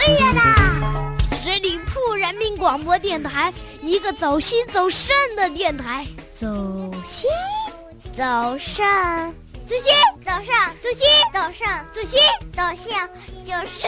[0.00, 1.14] 哎呀啦！
[1.32, 3.52] 十里铺人民广播电台，
[3.82, 6.06] 一个走心走肾的电台。
[6.34, 6.46] 走
[7.04, 7.28] 心，
[8.10, 8.82] 走肾，
[9.66, 9.92] 走心，
[10.24, 12.18] 走上，走心，走上，走心，
[12.50, 13.06] 走向，
[13.44, 13.86] 就是。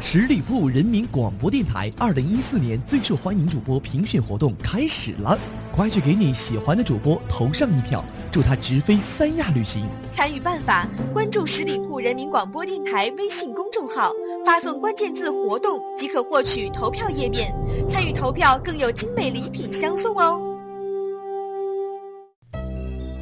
[0.00, 5.36] 十里铺人民广播电台二零一四年最受欢迎主播评选活动开始了，
[5.72, 9.86] 快去给你喜欢的主播投上一票，祝他直飞三亚旅行。
[10.10, 14.12] 参与办法：关注十里铺人民广播电台微信公众号，
[14.44, 17.54] 发送关键字“活动”即可获取投票页面。
[17.88, 20.40] 参与投票更有精美礼品相送哦！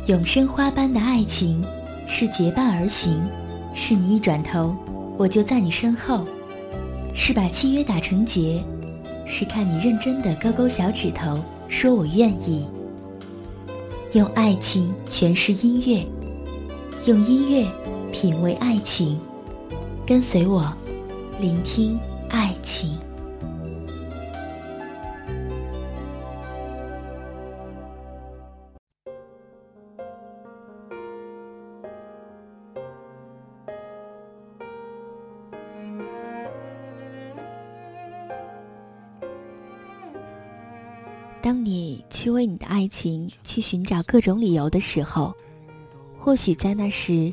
[0.06, 1.62] 永生花般的爱情，
[2.06, 3.28] 是结伴而行，
[3.74, 4.74] 是你一转头，
[5.18, 6.24] 我就在你身后。
[7.14, 8.62] 是把契约打成结，
[9.26, 12.66] 是看你认真的勾勾小指头，说我愿意。
[14.14, 16.06] 用爱情诠释音乐，
[17.04, 17.66] 用音乐
[18.10, 19.20] 品味爱情，
[20.06, 20.72] 跟随我，
[21.38, 21.98] 聆听
[22.30, 22.98] 爱情。
[41.48, 45.34] 当你去为你的爱情去寻找各种理由的时候，
[46.18, 47.32] 或许在那时，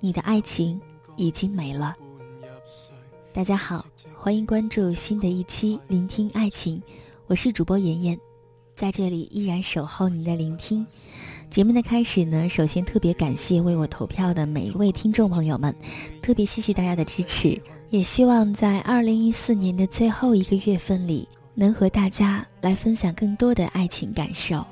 [0.00, 0.80] 你的爱情
[1.14, 1.94] 已经没了。
[3.32, 6.78] 大家好，欢迎关注新的一期《聆听爱情》，
[7.28, 8.18] 我是主播妍妍，
[8.74, 10.84] 在这里依然守候您的聆听。
[11.48, 15.72] 节目的开始呢，首先特别感谢为我投票的每一位听众朋友们，
[16.20, 17.56] 特别谢谢大家的支持，
[17.90, 21.28] 也希望在二零一四年的最后一个月份里。
[21.60, 24.64] 能和大家来分享更多的爱情感受。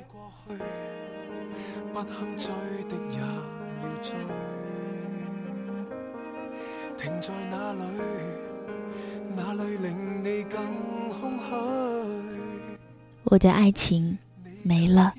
[13.25, 14.17] 我的爱情
[14.63, 15.13] 没了，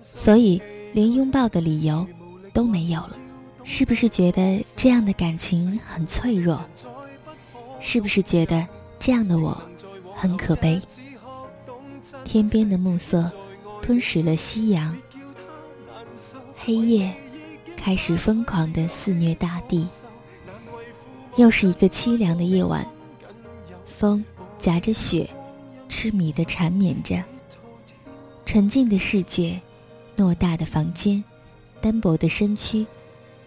[0.00, 0.62] 所以
[0.92, 2.06] 连拥抱的理由
[2.52, 3.16] 都没有了。
[3.64, 6.64] 是不是觉得这样的感情很脆弱？
[7.80, 8.64] 是不是觉得
[9.00, 9.60] 这样的我？
[10.24, 10.80] 很可悲，
[12.24, 13.30] 天边的暮色
[13.82, 14.96] 吞噬了夕阳，
[16.56, 17.12] 黑夜
[17.76, 19.86] 开始疯狂的肆虐大地。
[21.36, 22.88] 又是一个凄凉的夜晚，
[23.84, 24.24] 风
[24.58, 25.28] 夹着雪，
[25.90, 27.22] 痴迷的缠绵着。
[28.46, 29.60] 沉静的世界，
[30.16, 31.22] 偌大的房间，
[31.82, 32.86] 单薄的身躯，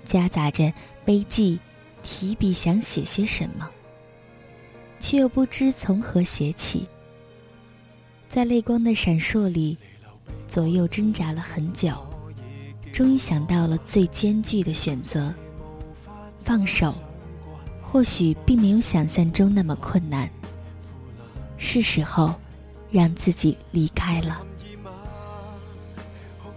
[0.06, 0.72] 夹杂着
[1.04, 1.58] 悲寂，
[2.04, 3.68] 提笔想写些什么。
[5.00, 6.88] 却又不知从何写起，
[8.28, 9.78] 在泪光的闪烁里，
[10.48, 11.92] 左右挣扎了很久，
[12.92, 15.34] 终于想到了最艰巨的选择——
[16.44, 16.94] 放手。
[17.90, 20.30] 或许并没有想象中那么困难，
[21.58, 22.36] 是时候
[22.92, 24.42] 让自己离开了。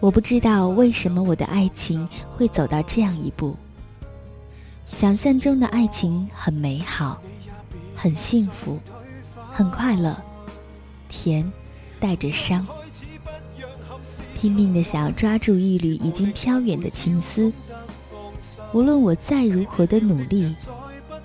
[0.01, 2.07] 我不知道为什么我的爱情
[2.37, 3.57] 会走到这样一步。
[4.85, 7.23] 想象中的爱情很美好。
[8.03, 8.79] 很幸福，
[9.53, 10.17] 很快乐，
[11.11, 11.53] 甜，
[12.01, 12.67] 带着伤。
[14.35, 17.53] 拼命的想要抓住一缕已经飘远的情丝，
[18.73, 20.57] 无论我再如何的努力，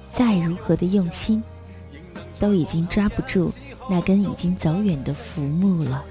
[0.10, 1.42] 再如何的用心，
[2.42, 3.50] 都已经抓不住
[3.90, 6.04] 那根已经走远的浮木了。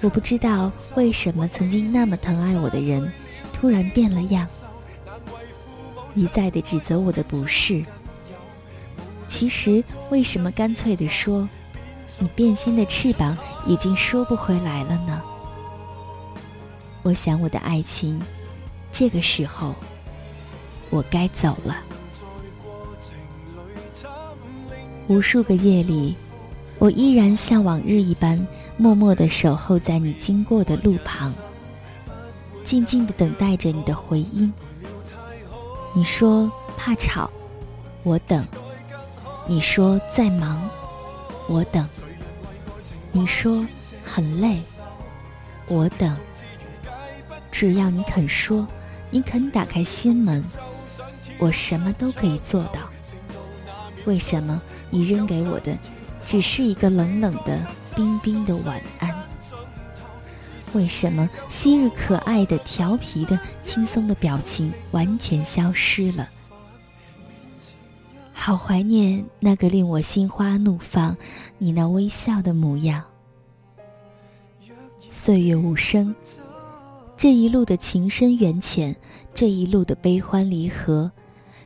[0.00, 3.12] 我不知道为什么曾经那么疼爱我的人，
[3.52, 4.48] 突然变了样，
[6.14, 7.84] 一再的指责我的不是。
[9.30, 11.48] 其实，为什么干脆的说，
[12.18, 15.22] 你变心的翅膀已经收不回来了呢？
[17.02, 18.20] 我想，我的爱情，
[18.90, 19.72] 这个时候，
[20.90, 21.76] 我该走了。
[25.06, 26.16] 无数个夜里，
[26.80, 28.44] 我依然像往日一般，
[28.76, 31.32] 默默的守候在你经过的路旁，
[32.64, 34.52] 静静的等待着你的回音。
[35.94, 37.30] 你说怕吵，
[38.02, 38.44] 我等。
[39.50, 40.70] 你说在忙，
[41.48, 41.84] 我等；
[43.10, 43.66] 你说
[44.04, 44.62] 很累，
[45.66, 46.16] 我等。
[47.50, 48.64] 只要你肯说，
[49.10, 50.40] 你肯打开心门，
[51.40, 52.88] 我什么都可以做到。
[54.04, 55.76] 为什么你扔给我的
[56.24, 57.60] 只是一个冷冷的、
[57.96, 59.12] 冰冰的晚安？
[60.74, 66.28] 为什么昔日可爱的、调皮的、轻松的表情完全消失了？
[68.42, 71.14] 好怀念那个令我心花怒放、
[71.58, 73.04] 你那微笑的模样。
[74.98, 76.14] 岁月无声。
[77.18, 78.96] 这一路的情深缘浅，
[79.34, 81.12] 这一路的悲欢离合，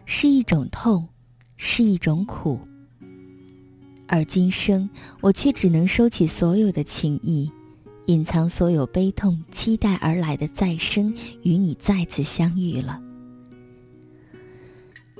[0.04, 1.06] 是一种痛，
[1.56, 2.58] 是一种苦。
[4.08, 7.48] 而今生，我却只能收起所有的情谊，
[8.06, 13.00] 隐藏所有悲痛，期待而来的再生，与你再次相遇了。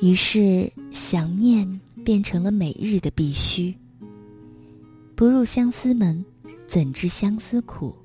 [0.04, 3.74] 于是，想念变成了每日的必须。
[5.16, 6.22] 不入相思门，
[6.68, 7.96] 怎知相思苦？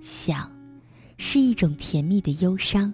[0.00, 0.50] 想。
[1.18, 2.92] 是一种甜蜜的忧伤，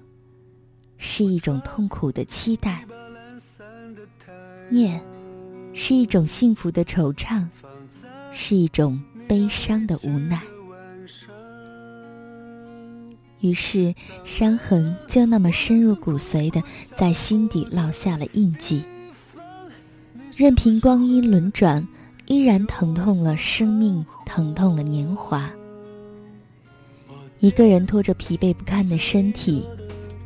[0.96, 2.84] 是一种痛苦的期待；
[4.68, 5.00] 念，
[5.72, 7.46] 是一种幸福的惆怅，
[8.32, 10.42] 是一种悲伤的无奈。
[13.40, 13.94] 于是，
[14.24, 16.62] 伤痕就那么深入骨髓的
[16.96, 18.82] 在心底烙下了印记。
[20.36, 21.86] 任凭光阴轮转，
[22.26, 25.50] 依然疼痛了生命，疼痛了年华。
[27.40, 29.64] 一个人拖着疲惫不堪的身体，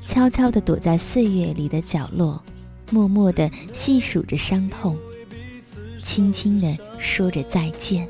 [0.01, 2.43] 悄悄地躲在岁月里的角落，
[2.91, 4.97] 默默地细数着伤痛，
[6.03, 8.09] 轻轻地说着再见。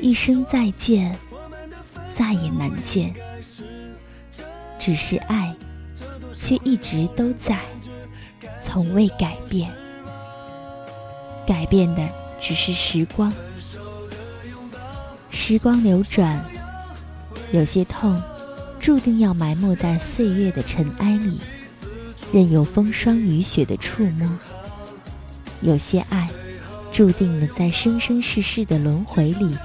[0.00, 1.18] 一声再见，
[2.18, 3.14] 再也难见。
[4.76, 5.54] 只是爱，
[6.36, 7.60] 却一直都在，
[8.64, 9.70] 从未改变。
[11.46, 12.08] 改变的
[12.40, 13.32] 只是时光，
[15.30, 16.44] 时光流转。
[17.52, 18.20] 有些痛，
[18.80, 21.40] 注定要埋没在岁月的尘埃里，
[22.32, 24.28] 任由风霜雨雪的触摸；
[25.62, 26.28] 有些爱，
[26.92, 29.56] 注定了在生生世世的轮回里，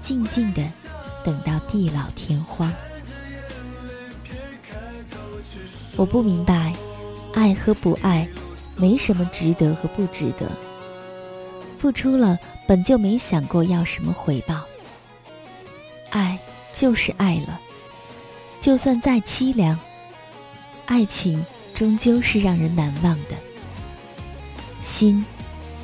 [0.00, 0.62] 静静的
[1.24, 2.72] 等到地老天荒。
[5.96, 6.74] 我不明白，
[7.34, 8.28] 爱和不爱，
[8.76, 10.50] 没什么值得和不值得。
[11.78, 14.62] 付出了，本就没想过要什么回报。
[16.10, 16.38] 爱。
[16.72, 17.60] 就是爱了，
[18.60, 19.76] 就算再凄凉，
[20.86, 21.44] 爱情
[21.74, 23.34] 终究是让人难忘的。
[24.80, 25.22] 心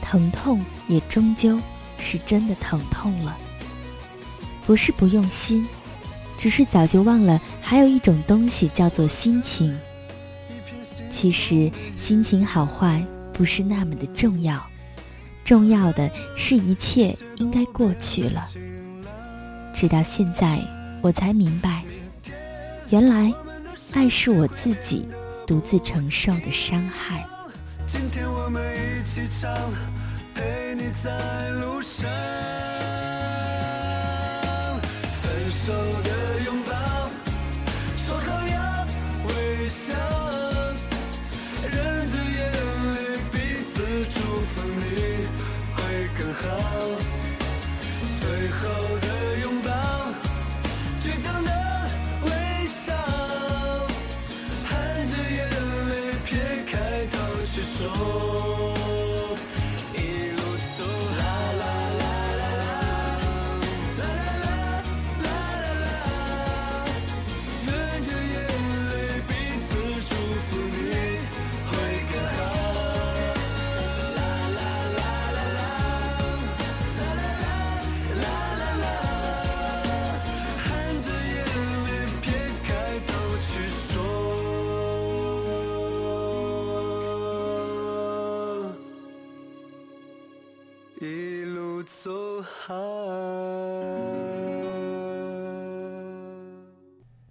[0.01, 1.61] 疼痛也终究
[1.99, 3.37] 是真的疼痛了，
[4.67, 5.67] 不是不用心，
[6.37, 9.79] 只是早就忘了还有一种东西叫做心情。
[11.11, 13.03] 其实心情好坏
[13.33, 14.61] 不是那么的重要，
[15.45, 18.47] 重要的是一切应该过去了。
[19.73, 20.61] 直到现在。
[21.03, 21.85] 我才明白，
[22.89, 23.33] 原来
[23.93, 25.07] 爱是我自己
[25.47, 27.25] 独自承受的伤害。
[27.87, 29.53] 今天我们一起唱，
[30.35, 32.11] 陪你在路上。
[35.67, 36.11] 手的
[36.45, 36.71] 拥抱，
[37.99, 38.87] 说好要
[39.27, 39.95] 微笑，
[41.61, 42.53] 忍着眼
[42.95, 43.35] 泪彼
[43.67, 43.75] 此
[44.15, 45.27] 祝福你
[45.75, 45.77] 会
[46.17, 46.45] 更好。
[48.21, 48.63] 最后
[49.01, 49.07] 的
[49.43, 49.69] 拥抱，
[51.03, 51.51] 倔强的
[52.27, 52.31] 微
[52.69, 52.95] 笑，
[54.69, 54.71] 含
[55.05, 55.51] 着眼
[55.89, 55.91] 泪
[56.25, 56.31] 撇
[56.71, 58.76] 开头去说。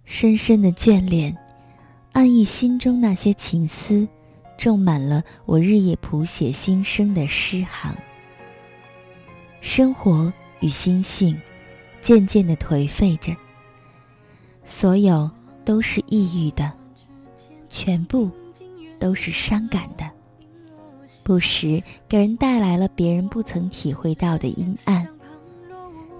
[0.06, 1.36] 深深的眷恋，
[2.12, 4.06] 暗溢心中那些情思，
[4.56, 7.94] 种满了我日夜谱写心声的诗行。
[9.60, 11.38] 生活与心性，
[12.00, 13.34] 渐渐的颓废着。
[14.64, 15.28] 所有
[15.64, 16.72] 都是抑郁的，
[17.68, 18.30] 全部
[19.00, 20.08] 都是伤感的，
[21.24, 25.06] 不时给人带来了别人不曾体会到的阴暗。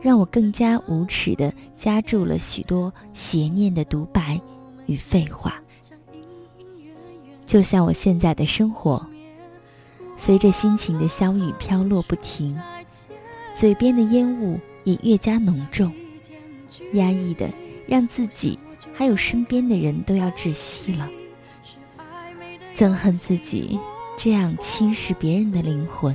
[0.07, 4.41] 让我更加无耻地加注了许多邪念的独白
[4.87, 5.61] 与废话，
[7.45, 9.05] 就像我现在的生活，
[10.17, 12.57] 随着心情的消雨飘落不停，
[13.53, 15.93] 嘴边的烟雾也越加浓重，
[16.93, 17.53] 压抑的
[17.89, 18.57] 让自己
[18.95, 21.11] 还有身边的人都要窒息了。
[22.77, 23.77] 憎恨自己
[24.17, 26.15] 这样侵蚀别人的灵魂，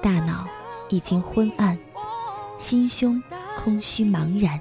[0.00, 0.48] 大脑
[0.88, 1.78] 已经昏暗。
[2.58, 3.22] 心胸
[3.56, 4.60] 空虚茫然，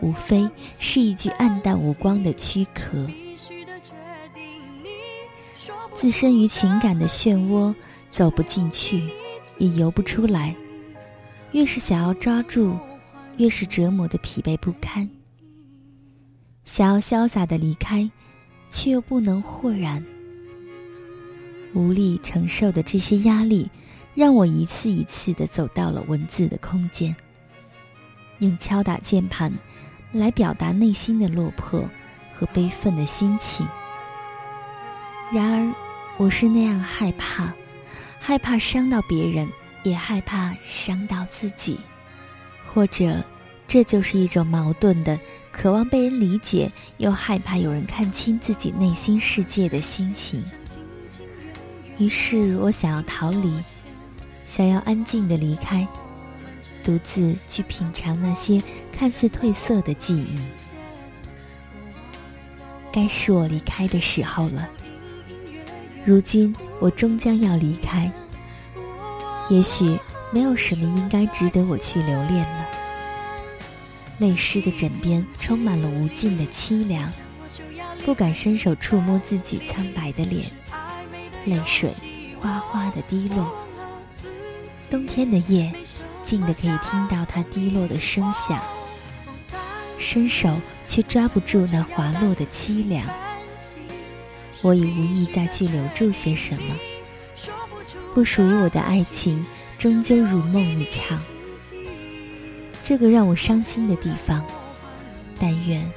[0.00, 3.06] 无非是一具暗淡无光的躯壳。
[5.94, 7.74] 置身于情感的漩涡，
[8.10, 9.08] 走不进去，
[9.58, 10.54] 也游不出来。
[11.52, 12.78] 越是想要抓住，
[13.36, 15.08] 越是折磨的疲惫不堪。
[16.64, 18.10] 想要潇洒的离开，
[18.70, 20.04] 却又不能豁然。
[21.74, 23.70] 无力承受的这些压力，
[24.14, 27.14] 让我一次一次的走到了文字的空间，
[28.40, 29.52] 用敲打键盘
[30.12, 31.88] 来表达内心的落魄
[32.34, 33.66] 和悲愤的心情。
[35.32, 35.74] 然而，
[36.18, 37.52] 我是那样害怕，
[38.20, 39.48] 害怕伤到别人，
[39.82, 41.80] 也害怕伤到自己，
[42.68, 43.24] 或者，
[43.66, 45.18] 这就是一种矛盾的，
[45.50, 50.44] 渴望被人理解，又害怕有人看清自己内心世界的心情。
[51.98, 53.58] 于是我想要逃离，
[54.54, 55.88] 想要安静的离开，
[56.84, 60.38] 独自去品尝那些看似褪色的记忆。
[62.92, 64.68] 该是我离开的时候了。
[66.04, 68.12] 如今我终将要离开，
[69.48, 69.98] 也许
[70.30, 72.66] 没有什么应该值得我去留恋了。
[74.18, 77.10] 泪湿的枕边充满了无尽的凄凉，
[78.04, 80.44] 不敢伸手触摸自己苍白的脸。
[81.46, 81.90] 泪水
[82.38, 83.50] 哗哗的滴落，
[84.92, 85.72] 冬天的夜，
[86.22, 88.62] 静的可以听到它滴落的声响，
[89.98, 93.02] 伸手却抓不住那滑落的凄凉。
[94.60, 96.76] 我已无意再去留住些什么，
[98.12, 99.46] 不属于我的爱情，
[99.78, 101.18] 终究如梦一场。
[102.82, 104.44] 这个让我伤心的地方，
[105.40, 105.90] 但愿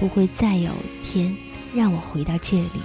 [0.00, 0.72] 不会再有
[1.04, 1.32] 天
[1.72, 2.82] 让我回到这里。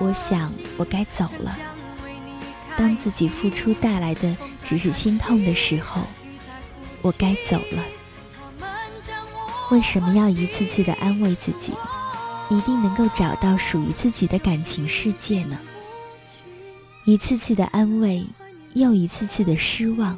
[0.00, 1.56] 我想，我该走了。
[2.76, 6.02] 当自己付出带来的只是心痛的时候，
[7.02, 7.84] 我该走了。
[9.70, 11.72] 为什么要一次次的安慰自己，
[12.48, 15.58] 一定能够找到属于自己的感情世界呢？
[17.04, 18.24] 一次次的安慰，
[18.74, 20.16] 又一次次的失望。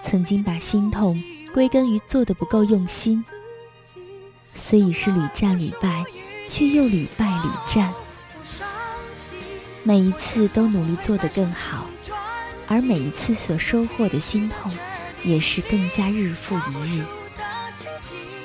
[0.00, 1.22] 曾经把心痛
[1.54, 3.24] 归根于做的不够用心，
[4.54, 6.04] 所以是屡战屡败，
[6.48, 7.94] 却又屡败屡战。
[9.84, 11.86] 每一次都努力做得更好，
[12.68, 14.72] 而每一次所收获的心痛，
[15.24, 17.04] 也是更加日复一日。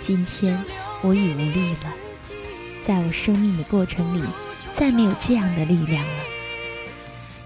[0.01, 0.60] 今天
[1.03, 1.94] 我已无力了，
[2.82, 4.25] 在我生命的过程里，
[4.74, 6.24] 再没有这样的力量了。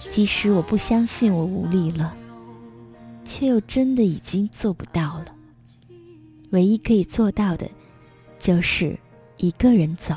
[0.09, 2.15] 即使我不相信我无力了，
[3.25, 5.25] 却又真的已经做不到了。
[6.51, 7.69] 唯一可以做到的，
[8.39, 8.97] 就是
[9.35, 10.15] 一个人走。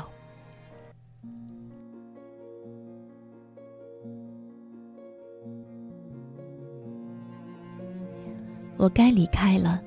[8.77, 9.81] 我该离开了，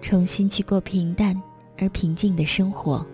[0.00, 1.40] 重新去过平淡
[1.78, 3.06] 而平静的生活。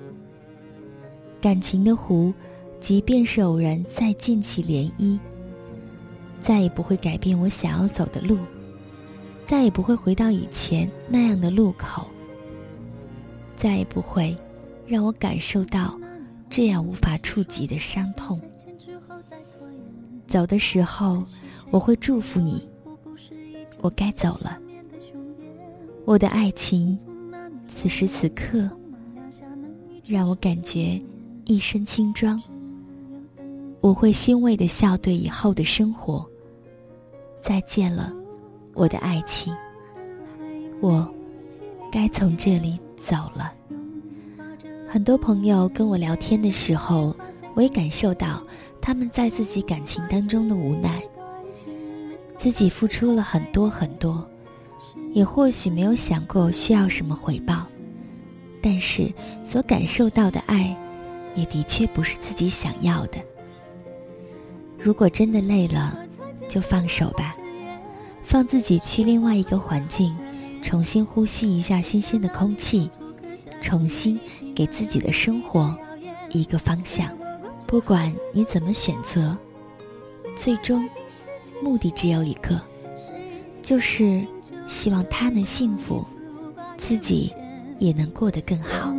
[1.40, 2.32] 感情的湖，
[2.80, 5.18] 即便是偶然再溅起涟漪，
[6.40, 8.38] 再也不会改变我想要走的路，
[9.44, 12.08] 再也不会回到以前那样的路口，
[13.54, 14.36] 再也不会
[14.86, 15.98] 让我感受到
[16.48, 18.40] 这样无法触及的伤痛。
[20.26, 21.22] 走的时候，
[21.70, 22.66] 我会祝福你。
[23.82, 24.58] 我该走了。
[26.06, 26.96] 我的爱情，
[27.66, 28.70] 此时此刻，
[30.06, 31.02] 让我感觉
[31.44, 32.40] 一身轻装。
[33.80, 36.24] 我会欣慰的笑对以后的生活。
[37.42, 38.12] 再见了，
[38.72, 39.52] 我的爱情。
[40.80, 41.12] 我
[41.90, 43.52] 该从这里走了。
[44.88, 47.16] 很多朋友跟我聊天的时候，
[47.54, 48.40] 我也感受到
[48.80, 51.02] 他们在自己感情当中的无奈。
[52.36, 54.24] 自己付出了很多很多。
[55.12, 57.66] 也或许没有想过需要什么回报，
[58.62, 59.12] 但是
[59.42, 60.76] 所感受到的爱，
[61.34, 63.18] 也的确不是自己想要的。
[64.78, 65.96] 如果真的累了，
[66.48, 67.34] 就放手吧，
[68.24, 70.16] 放自己去另外一个环境，
[70.62, 72.90] 重新呼吸一下新鲜的空气，
[73.62, 74.20] 重新
[74.54, 75.74] 给自己的生活
[76.30, 77.10] 一个方向。
[77.66, 79.36] 不管你怎么选择，
[80.36, 80.88] 最终
[81.62, 82.60] 目的只有一个，
[83.62, 84.22] 就是。
[84.66, 86.04] 希望他能幸福，
[86.76, 87.32] 自己
[87.78, 88.92] 也能过得更好。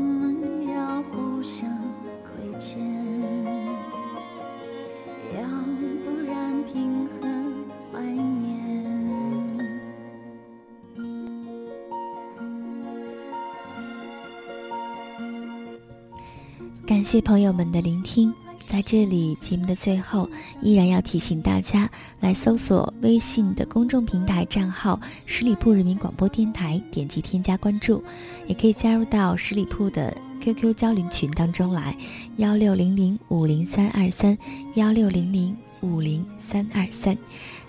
[16.85, 18.33] 感谢朋友们的聆听。
[18.67, 20.29] 在这里，节目的最后，
[20.61, 28.03] 依然要提醒大家来搜索微信的公众平台账号“十里铺人民广播电台”，点击添加关注，
[28.45, 31.95] 也可以加入到十里铺的 QQ 交流群当中来，
[32.35, 34.37] 幺六零零五零三二三，
[34.75, 37.17] 幺六零零五零三二三。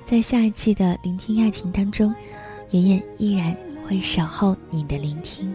[0.05, 2.13] 在下一期的聆听爱情当中，
[2.73, 5.55] 妍妍依然会守候你的聆听。